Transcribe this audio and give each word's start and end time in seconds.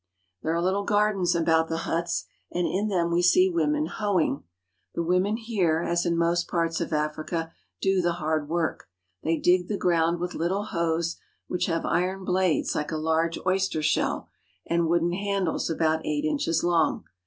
There 0.41 0.55
are 0.55 0.61
little 0.63 0.83
gardens 0.83 1.35
about 1.35 1.69
the 1.69 1.85
huts, 1.85 2.25
and 2.51 2.65
in 2.65 2.87
them 2.87 3.11
we 3.11 3.21
see 3.21 3.51
women 3.51 3.85
hoeing. 3.85 4.41
The 4.95 5.03
women 5.03 5.37
here, 5.37 5.83
as 5.83 6.07
in 6.07 6.17
most 6.17 6.47
parts 6.47 6.81
of 6.81 6.91
Africa, 6.91 7.51
do 7.83 8.01
the 8.01 8.13
hard 8.13 8.49
work. 8.49 8.87
They 9.21 9.37
dig 9.37 9.67
the 9.67 9.77
ground 9.77 10.19
with 10.19 10.33
little 10.33 10.63
hoes, 10.63 11.17
which 11.47 11.67
have 11.67 11.85
iron 11.85 12.25
blades 12.25 12.73
like 12.73 12.91
a 12.91 12.97
large 12.97 13.37
oyster 13.45 13.83
shell 13.83 14.27
and 14.65 14.87
wooden 14.87 15.11
handles 15.13 15.69
about 15.69 16.03
eight 16.03 16.25
inches 16.25 16.63
long. 16.63 17.03